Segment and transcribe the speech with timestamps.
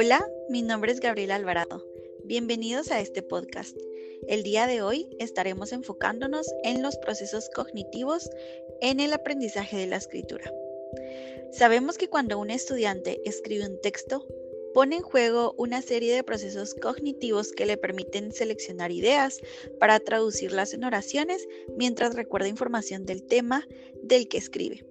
[0.00, 1.84] Hola, mi nombre es Gabriela Alvarado.
[2.22, 3.76] Bienvenidos a este podcast.
[4.28, 8.30] El día de hoy estaremos enfocándonos en los procesos cognitivos
[8.80, 10.52] en el aprendizaje de la escritura.
[11.50, 14.24] Sabemos que cuando un estudiante escribe un texto,
[14.72, 19.40] pone en juego una serie de procesos cognitivos que le permiten seleccionar ideas
[19.80, 21.44] para traducirlas en oraciones
[21.76, 23.66] mientras recuerda información del tema
[24.04, 24.87] del que escribe.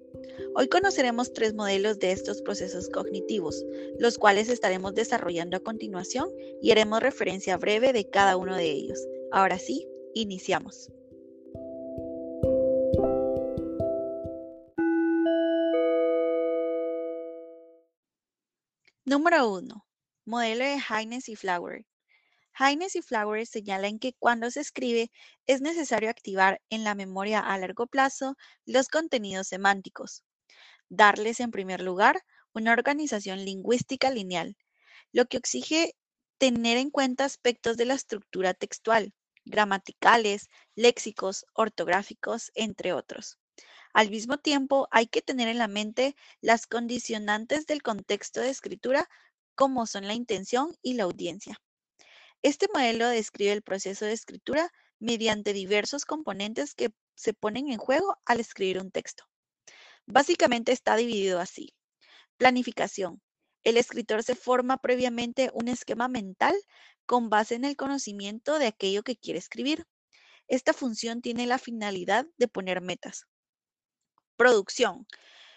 [0.54, 3.64] Hoy conoceremos tres modelos de estos procesos cognitivos,
[3.98, 6.30] los cuales estaremos desarrollando a continuación
[6.62, 8.98] y haremos referencia breve de cada uno de ellos.
[9.30, 10.90] Ahora sí, iniciamos.
[19.04, 19.86] Número 1.
[20.26, 21.86] Modelo de Haynes y Flower.
[22.52, 25.10] Haynes y Flower señalan que cuando se escribe
[25.46, 28.36] es necesario activar en la memoria a largo plazo
[28.66, 30.24] los contenidos semánticos,
[30.88, 34.56] darles en primer lugar una organización lingüística lineal,
[35.12, 35.94] lo que exige
[36.38, 39.12] tener en cuenta aspectos de la estructura textual,
[39.44, 43.38] gramaticales, léxicos, ortográficos, entre otros.
[43.92, 49.08] Al mismo tiempo, hay que tener en la mente las condicionantes del contexto de escritura,
[49.54, 51.60] como son la intención y la audiencia.
[52.42, 58.16] Este modelo describe el proceso de escritura mediante diversos componentes que se ponen en juego
[58.24, 59.24] al escribir un texto.
[60.10, 61.74] Básicamente está dividido así.
[62.38, 63.20] Planificación.
[63.62, 66.54] El escritor se forma previamente un esquema mental
[67.04, 69.86] con base en el conocimiento de aquello que quiere escribir.
[70.46, 73.26] Esta función tiene la finalidad de poner metas.
[74.36, 75.06] Producción.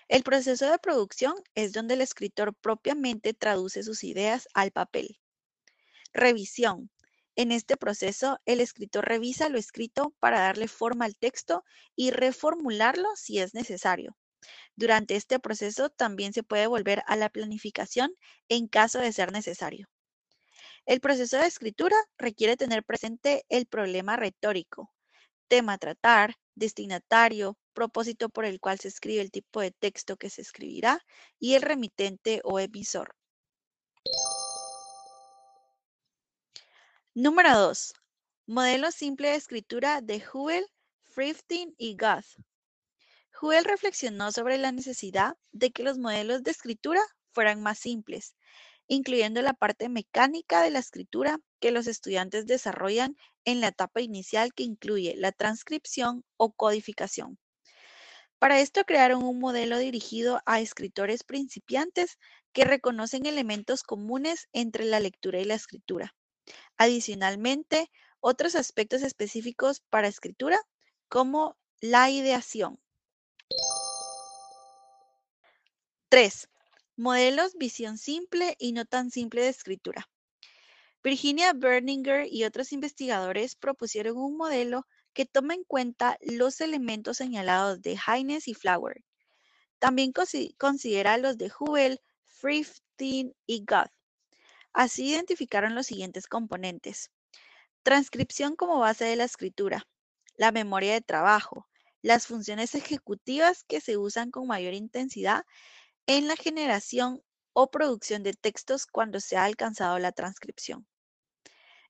[0.10, 5.18] El proceso de producción es donde el escritor propiamente traduce sus ideas al papel.
[6.12, 6.92] Revisión.
[7.38, 11.64] En este proceso, el escritor revisa lo escrito para darle forma al texto
[11.96, 14.18] y reformularlo si es necesario.
[14.76, 18.14] Durante este proceso también se puede volver a la planificación
[18.50, 19.88] en caso de ser necesario.
[20.86, 24.92] El proceso de escritura requiere tener presente el problema retórico,
[25.48, 30.30] tema a tratar, destinatario, propósito por el cual se escribe el tipo de texto que
[30.30, 31.00] se escribirá
[31.40, 33.16] y el remitente o emisor.
[37.14, 37.94] Número 2.
[38.48, 40.66] Modelo simple de escritura de Huel,
[41.04, 42.38] Friftin y Goth.
[43.42, 48.36] Huel reflexionó sobre la necesidad de que los modelos de escritura fueran más simples,
[48.88, 54.54] incluyendo la parte mecánica de la escritura que los estudiantes desarrollan en la etapa inicial
[54.54, 57.40] que incluye la transcripción o codificación.
[58.38, 62.18] Para esto crearon un modelo dirigido a escritores principiantes
[62.54, 66.14] que reconocen elementos comunes entre la lectura y la escritura.
[66.78, 70.60] Adicionalmente, otros aspectos específicos para escritura,
[71.08, 72.80] como la ideación.
[76.12, 76.50] 3.
[76.98, 80.10] Modelos visión simple y no tan simple de escritura.
[81.02, 87.82] Virginia Berninger y otros investigadores propusieron un modelo que toma en cuenta los elementos señalados
[87.82, 89.06] de Haynes y Flower.
[89.80, 90.12] También
[90.58, 93.94] considera los de Huel, Friftin y Goth.
[94.74, 97.10] Así identificaron los siguientes componentes.
[97.84, 99.88] Transcripción como base de la escritura,
[100.36, 101.70] la memoria de trabajo,
[102.02, 105.46] las funciones ejecutivas que se usan con mayor intensidad
[106.08, 107.22] en la generación
[107.54, 110.88] o producción de textos cuando se ha alcanzado la transcripción.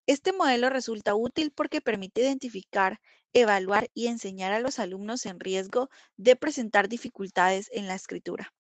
[0.07, 2.99] Este modelo resulta útil porque permite identificar,
[3.33, 8.53] evaluar y enseñar a los alumnos en riesgo de presentar dificultades en la escritura.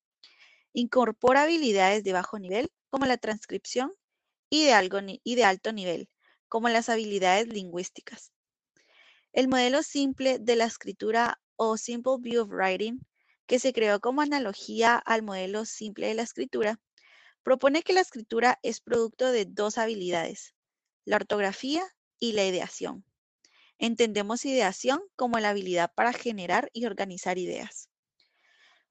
[0.73, 3.93] Incorpora habilidades de bajo nivel como la transcripción
[4.49, 6.09] y de, alto nivel
[6.47, 8.31] como las habilidades lingüísticas.
[9.33, 12.99] El modelo simple de la escritura o Simple View of Writing
[13.51, 16.79] que se creó como analogía al modelo simple de la escritura,
[17.43, 20.55] propone que la escritura es producto de dos habilidades,
[21.03, 21.83] la ortografía
[22.17, 23.03] y la ideación.
[23.77, 27.89] Entendemos ideación como la habilidad para generar y organizar ideas.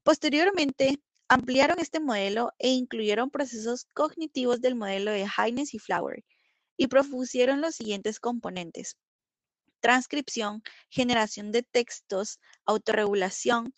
[0.02, 6.22] Posteriormente, ampliaron este modelo e incluyeron procesos cognitivos del modelo de Haynes y Flower
[6.76, 8.98] y propusieron los siguientes componentes.
[9.80, 13.72] Transcripción, generación de textos, autorregulación,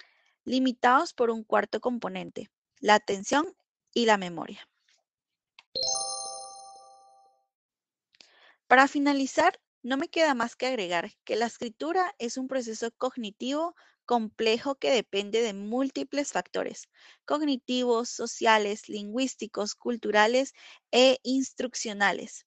[0.44, 2.50] limitados por un cuarto componente,
[2.81, 3.47] la atención
[3.94, 4.69] y la memoria.
[8.67, 13.75] Para finalizar, no me queda más que agregar que la escritura es un proceso cognitivo
[14.06, 16.88] complejo que depende de múltiples factores
[17.25, 20.55] cognitivos, sociales, lingüísticos, culturales
[20.91, 22.47] e instruccionales.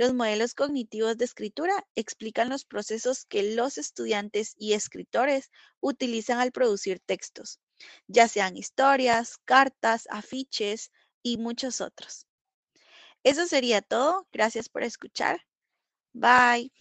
[0.00, 6.52] Los modelos cognitivos de escritura explican los procesos que los estudiantes y escritores utilizan al
[6.52, 7.60] producir textos,
[8.06, 10.90] ya sean historias, cartas, afiches
[11.22, 12.26] y muchos otros.
[13.24, 14.26] Eso sería todo.
[14.32, 15.42] Gracias por escuchar.
[16.14, 16.72] Bye.